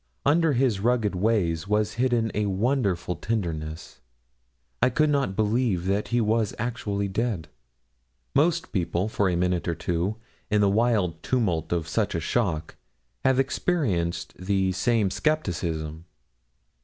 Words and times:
Under 0.25 0.53
his 0.53 0.79
rugged 0.79 1.13
ways 1.13 1.67
was 1.67 1.93
hidden 2.01 2.31
a 2.33 2.47
wonderful 2.47 3.15
tenderness. 3.15 4.01
I 4.81 4.89
could 4.89 5.11
not 5.11 5.35
believe 5.35 5.85
that 5.85 6.07
he 6.07 6.19
was 6.19 6.55
actually 6.57 7.07
dead. 7.07 7.49
Most 8.33 8.71
people 8.71 9.07
for 9.07 9.29
a 9.29 9.35
minute 9.35 9.67
or 9.67 9.75
two, 9.75 10.15
in 10.49 10.59
the 10.59 10.69
wild 10.71 11.21
tumult 11.21 11.71
of 11.71 11.87
such 11.87 12.15
a 12.15 12.19
shock, 12.19 12.77
have 13.23 13.39
experienced 13.39 14.33
the 14.35 14.71
same 14.71 15.11
skepticism. 15.11 16.05